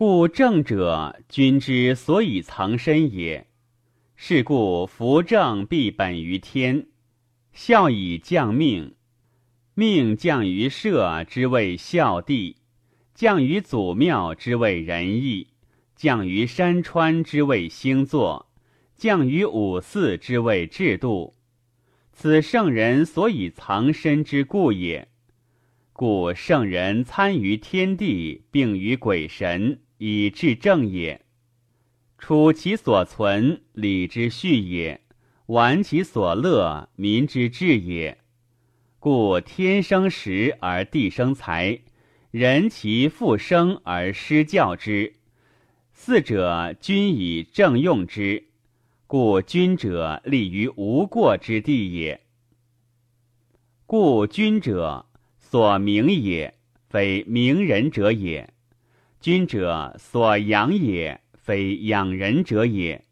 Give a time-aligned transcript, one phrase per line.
[0.00, 3.48] 故正者，君之所以藏身也。
[4.14, 6.86] 是故夫正必本于天，
[7.52, 8.94] 孝以降命，
[9.74, 12.58] 命降于社之谓孝弟，
[13.12, 15.48] 降于祖庙之谓仁义，
[15.96, 18.48] 降于山川之谓星座，
[18.94, 21.34] 降于五祀之谓制度。
[22.12, 25.08] 此圣人所以藏身之故也。
[25.92, 29.80] 故圣人参于天地，并于鬼神。
[29.98, 31.20] 以治正也，
[32.18, 35.00] 处其所存，礼之序也；
[35.46, 38.18] 玩其所乐，民之治也。
[39.00, 41.80] 故天生时而地生财，
[42.30, 45.14] 人其复生而失教之。
[45.92, 48.44] 四者，均以正用之。
[49.08, 52.20] 故君者立于无过之地也。
[53.86, 55.06] 故君者
[55.40, 56.54] 所明也，
[56.88, 58.52] 非明人者也。
[59.20, 63.02] 君者所养也，非养人者也；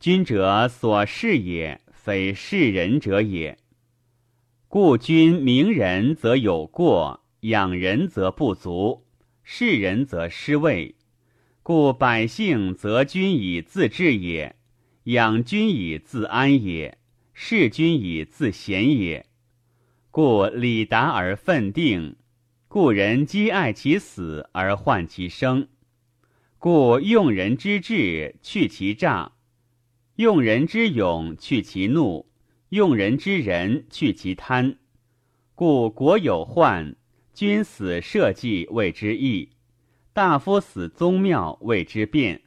[0.00, 3.56] 君者所事也，非事人者也。
[4.66, 9.06] 故君明人则有过，养人则不足，
[9.44, 10.96] 事人则失位。
[11.62, 14.56] 故百姓则君以自治也，
[15.04, 16.98] 养君以自安也，
[17.32, 19.24] 事君以自贤也。
[20.10, 22.16] 故礼达而奋定。
[22.70, 25.68] 故人积爱其死而患其生，
[26.58, 29.32] 故用人之智去其诈，
[30.16, 32.26] 用人之勇去其怒，
[32.68, 34.76] 用人之仁去其贪。
[35.54, 36.94] 故国有患，
[37.32, 39.48] 君死社稷谓之义，
[40.12, 42.42] 大夫死宗庙谓之变。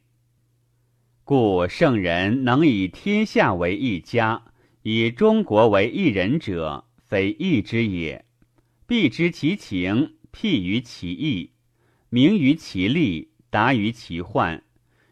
[1.24, 4.44] 故圣人能以天下为一家，
[4.84, 8.24] 以中国为一人者，非义之也。
[8.92, 11.52] 必知其情，辟于其意，
[12.10, 14.62] 明于其利，达于其患，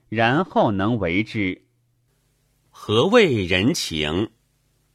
[0.10, 1.64] 然后能为之。
[2.70, 4.32] 何谓人情？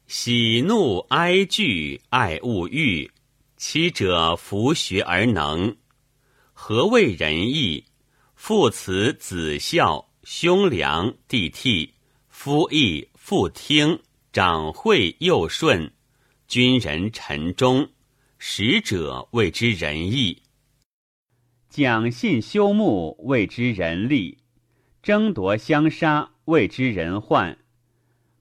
[0.06, 3.10] 喜怒哀惧爱恶欲，
[3.56, 5.74] 七者弗学而能。
[6.52, 7.86] 何谓仁义？
[8.34, 11.88] 父慈子孝，兄良弟悌，
[12.28, 13.98] 夫义妇听，
[14.30, 15.90] 长惠幼顺，
[16.46, 17.88] 君人臣忠。
[18.46, 20.42] 使者谓之仁义，
[21.70, 24.36] 讲信修睦谓之仁利，
[25.02, 27.56] 争夺相杀谓之仁患。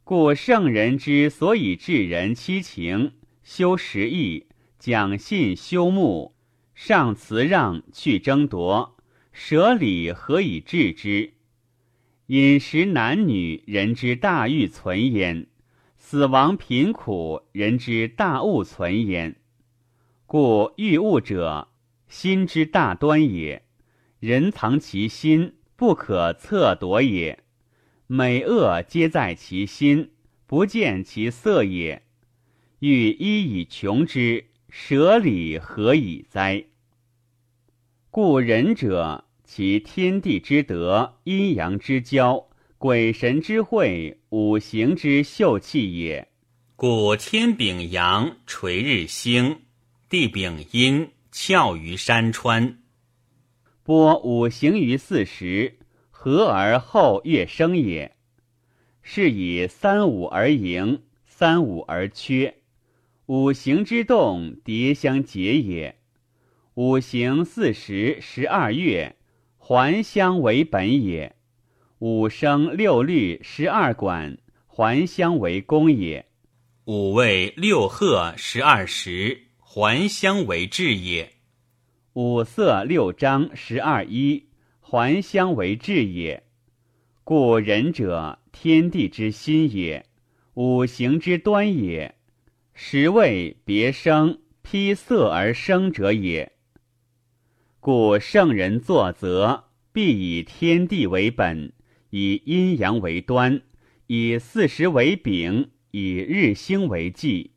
[0.04, 4.48] 故圣人之所以治人七情，修实义，
[4.78, 6.36] 讲信修睦，
[6.76, 8.98] 上辞让，去争夺，
[9.32, 11.34] 舍礼，何以治之？
[12.28, 15.46] 饮食男女，人之大欲存焉；
[15.96, 19.38] 死亡贫苦，人之大恶存焉。
[20.26, 21.68] 故欲物者，
[22.08, 23.64] 心之大端也。
[24.20, 27.44] 人藏其心，不可测夺也。
[28.08, 30.12] 美恶皆在其心，
[30.48, 32.04] 不见其色也。
[32.80, 36.66] 欲一以穷之，舍礼何以哉？
[38.10, 42.48] 故仁者，其天地之德，阴阳之交，
[42.78, 46.28] 鬼神之会，五行之秀气也。
[46.76, 49.62] 故天秉阳，垂日星。
[50.14, 52.78] 地丙阴，翘于山川，
[53.82, 55.80] 播五行于四时，
[56.12, 58.16] 和而后月生也。
[59.02, 62.58] 是以三五而盈，三五而缺，
[63.26, 65.96] 五行之动，迭相结也。
[66.76, 69.16] 五行四时十二月，
[69.58, 71.36] 还相为本也。
[71.98, 74.38] 五生六律十二管，
[74.68, 76.24] 还相为公也。
[76.86, 79.48] 五味六合十二时。
[79.76, 81.32] 还乡为治也，
[82.14, 86.44] 五色六章十二一，还乡为治也。
[87.24, 90.06] 故仁者，天地之心也，
[90.54, 92.14] 五行之端也，
[92.76, 96.52] 十位别生，披色而生者也。
[97.80, 101.74] 故圣人作则，必以天地为本，
[102.12, 103.64] 以阴阳为端，
[104.06, 107.53] 以四时为柄，以日星为纪。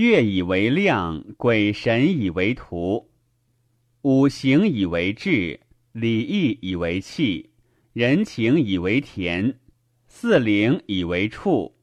[0.00, 3.10] 月以为量，鬼神以为图，
[4.00, 5.60] 五行以为志，
[5.92, 7.50] 礼义以为器，
[7.92, 9.58] 人情以为田，
[10.06, 11.76] 四灵以为畜。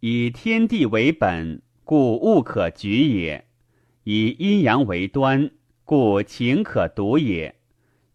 [0.00, 3.44] 以天地为本，故物可举也；
[4.04, 5.50] 以阴阳为端，
[5.82, 7.54] 故情可读也；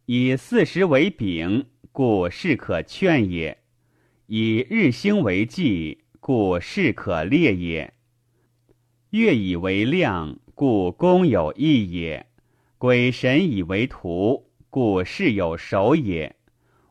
[0.06, 3.58] 以四时为柄，故事可劝也；
[4.28, 7.92] 以日星为纪，故事可列也。
[9.12, 12.28] 月以为量，故公有义也；
[12.78, 16.32] 鬼神以为图，故事有守也；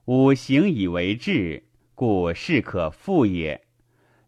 [0.04, 1.64] 五行以为志，
[1.94, 3.60] 故事可复也；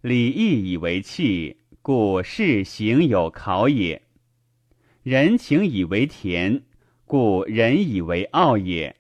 [0.01, 4.01] 礼义以为器，故事行有考也；
[5.03, 6.63] 人情以为田，
[7.05, 8.95] 故人以为傲也；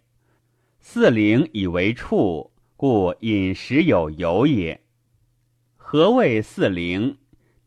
[0.80, 4.82] 四灵以为畜，故饮食有由也。
[5.78, 7.16] 何谓四灵？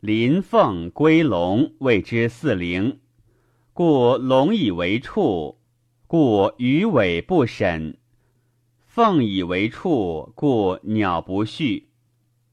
[0.06, 3.00] 麟凤龟龙谓之四灵，
[3.72, 5.58] 故龙以为畜，
[6.06, 7.96] 故鱼尾不审；
[8.86, 11.88] 凤以为畜，故鸟不畜；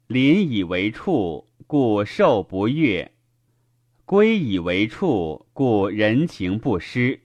[0.08, 3.12] 麟以为畜，故兽不悦；
[4.04, 7.20] 龟以为畜，故人情不失。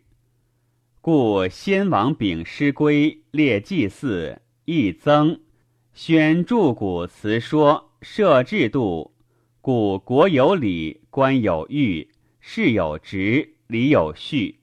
[1.01, 5.41] 故先王秉师规，列祭祀，义增，
[5.95, 9.15] 宣著古辞说，设制度。
[9.71, 12.09] 故国有礼，官有誉，
[12.41, 14.61] 事有职，礼有序。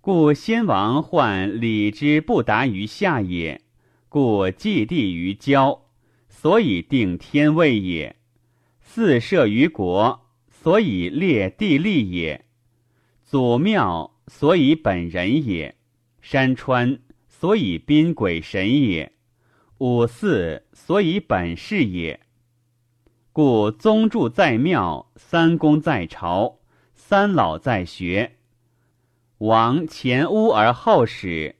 [0.00, 3.62] 故先王患礼之不达于下也，
[4.08, 5.86] 故祭地于郊，
[6.28, 8.16] 所以定天位也；
[8.80, 12.40] 四社于国，所以列地利也；
[13.22, 15.74] 祖庙，所以本人也；
[16.20, 16.98] 山川，
[17.28, 19.12] 所以宾鬼神也；
[19.78, 22.18] 五祀，所以本事也。
[23.40, 26.56] 故宗祝在庙，三公在朝，
[26.92, 28.32] 三老在学。
[29.38, 31.54] 王前屋而后始，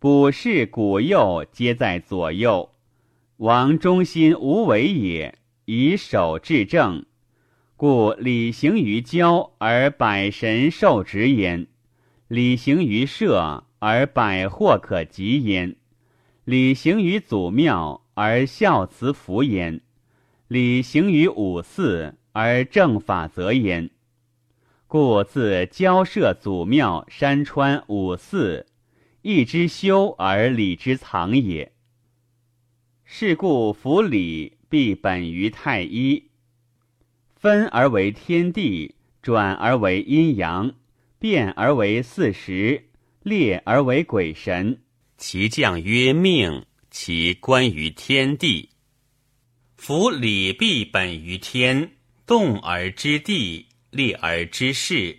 [0.00, 2.70] 卜筮古幼皆在左右。
[3.36, 7.06] 王中心无为也，以守治政。
[7.76, 11.66] 故礼行于郊而百神受职焉；
[12.26, 15.76] 礼行于社而百祸可及焉；
[16.44, 19.80] 礼行于祖庙而孝慈福焉。
[20.46, 23.88] 礼行于五祀而正法则焉，
[24.86, 28.66] 故自交涉祖庙、山川、五祀，
[29.22, 31.72] 义之修而礼之藏也。
[33.04, 36.30] 是故夫礼必本于太一，
[37.34, 40.74] 分而为天地，转而为阴阳，
[41.18, 42.84] 变而为四时，
[43.22, 44.82] 列而为鬼神。
[45.16, 48.68] 其将曰命，其关于天地。
[49.86, 51.90] 夫礼必本于天，
[52.26, 55.18] 动而知地，立而知事，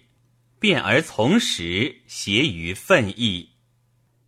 [0.60, 3.50] 变而从时，谐于分义。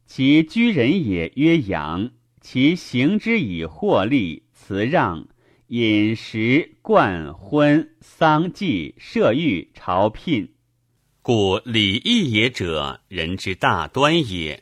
[0.06, 5.28] 其居人也曰阳，其行之以获利、辞让、
[5.70, 10.54] 饮食、冠、婚、丧祭、射御、朝聘。
[11.24, 14.62] 故礼义也者，人之大端也。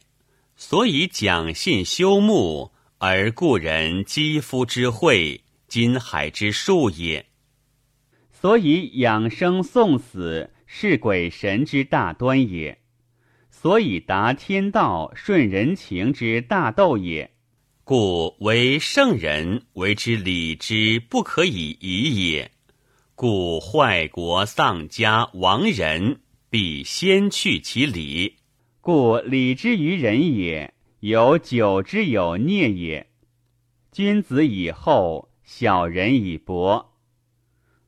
[0.55, 5.41] 所以讲信修睦，而故人肌肤之惠。
[5.67, 7.25] 金海之术也，
[8.31, 12.79] 所以养生送死是鬼神之大端也，
[13.49, 17.31] 所以达天道顺人情之大斗也。
[17.83, 22.51] 故为圣人为之礼之不可以已也。
[23.15, 28.37] 故坏国丧家亡人，必先去其礼。
[28.81, 33.07] 故礼之于人也，有久之有孽也。
[33.91, 35.29] 君子以后。
[35.47, 36.95] 小人以薄，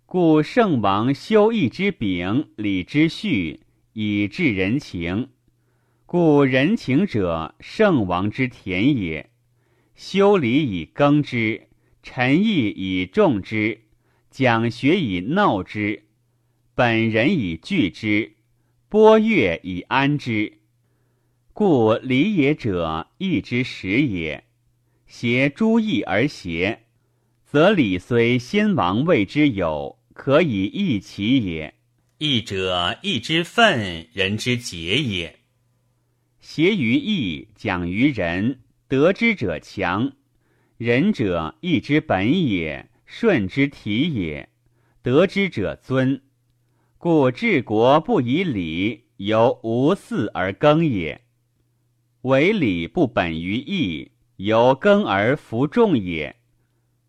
[0.05, 3.61] 故圣王修义之秉，礼之序，
[3.93, 5.29] 以治人情。
[6.05, 9.31] 故人情者，圣王之田也。
[9.95, 11.67] 修礼以耕之，
[12.03, 13.81] 陈义以种之，
[14.29, 16.03] 讲学以闹之，
[16.75, 18.33] 本人以聚之，
[18.87, 20.59] 播乐以安之。
[21.53, 24.43] 故礼也者，义之始也。
[25.07, 26.83] 挟诸义而邪。
[27.57, 31.73] 则礼虽先王谓之有，可以易其也。
[32.19, 35.39] 义者，义之分，人之节也。
[36.39, 40.11] 协于义，讲于仁，得之者强。
[40.77, 44.49] 仁者，义之本也，顺之体也，
[45.01, 46.21] 得之者尊。
[46.99, 51.21] 故治国不以礼，由无祀而耕也；
[52.21, 56.36] 为礼不本于义，由耕而服众也。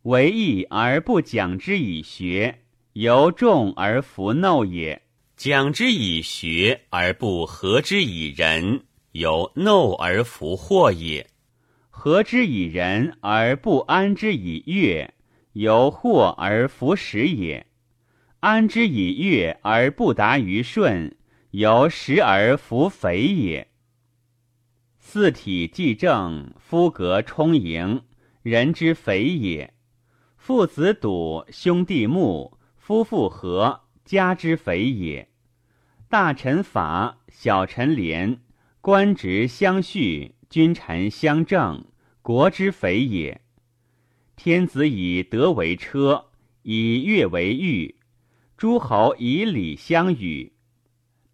[0.09, 2.61] 为义而不讲之以学，
[2.95, 5.03] 由众而弗耨也；
[5.37, 11.27] 讲之以学而不和之以仁，由耨而弗惑也；
[11.91, 15.13] 和之以仁而不安之以乐，
[15.53, 17.67] 由惑而弗食也；
[18.41, 21.15] 安之以乐而不达于顺，
[21.51, 23.69] 由食而弗肥也。
[24.99, 28.01] 四体既正，夫格充盈，
[28.41, 29.75] 人之肥也。
[30.49, 35.29] 父子笃，兄弟睦，夫妇和，家之肥也。
[36.09, 38.41] 大臣法，小臣廉，
[38.81, 41.85] 官职相续，君臣相正，
[42.23, 43.43] 国之肥也。
[44.37, 46.29] 天子以德为车，
[46.63, 47.97] 以乐为御；
[48.57, 50.55] 诸侯以礼相与，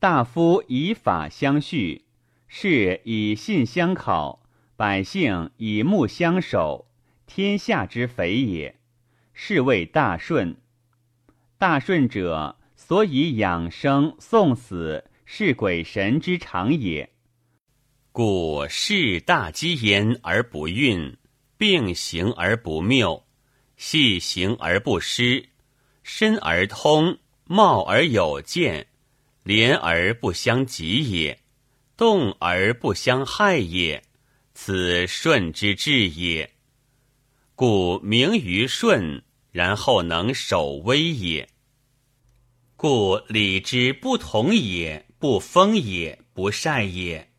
[0.01, 2.07] 大夫以法相续，
[2.49, 4.43] 士以信相考，
[4.75, 6.89] 百姓以睦相守。
[7.27, 8.81] 天下之肥也，
[9.35, 10.57] 是谓大顺。
[11.59, 17.11] 大顺者，所以养生送死，是鬼神之常也。
[18.11, 21.15] 故事大积焉而不运。
[21.57, 23.25] 并行而不谬，
[23.77, 25.51] 细行而不失，
[26.03, 28.89] 深而通，茂而有见，
[29.45, 31.39] 连而不相及也，
[31.97, 34.03] 动而不相害也，
[34.53, 36.51] 此顺之至也。
[37.55, 39.23] 故名于顺，
[39.55, 41.49] 然后能守威也。
[42.75, 47.31] 故礼之不同也，不丰也，不善也，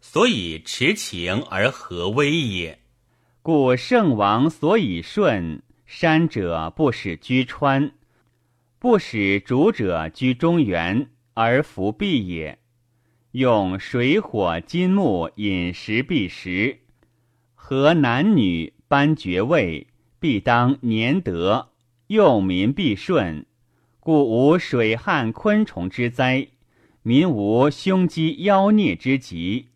[0.00, 2.78] 所以持情而和威也。
[3.42, 7.90] 故圣王所以顺山者，不使居川；
[8.78, 12.56] 不使主者居中原，而服必也。
[13.32, 16.78] 用水火金木饮食必食，
[17.56, 19.88] 和男女颁爵位，
[20.24, 21.68] 必当年德；
[22.06, 23.44] 用民必顺，
[24.00, 26.48] 故无水旱昆虫之灾，
[27.02, 29.68] 民无凶饥妖孽之疾。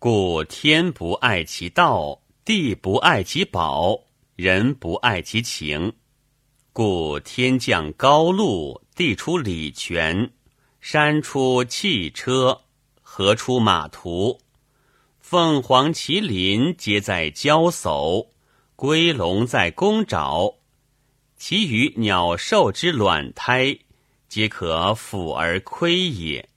[0.00, 2.20] 故天不爱其道。
[2.44, 4.00] 地不爱其宝，
[4.34, 5.92] 人不爱其情，
[6.72, 10.32] 故天降高露，地出礼泉，
[10.80, 12.62] 山出汽车，
[13.00, 14.40] 河出马图，
[15.20, 18.26] 凤凰麒麟皆在交叟，
[18.80, 20.54] 龟龙在宫沼，
[21.36, 23.76] 其余鸟兽之卵胎，
[24.28, 26.48] 皆可抚而窥也。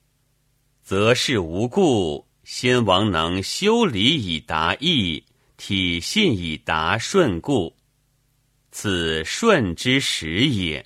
[0.84, 5.26] 则是无故，先王能修理以达义。
[5.58, 7.76] 体信以达顺故，
[8.72, 10.86] 此顺之始也。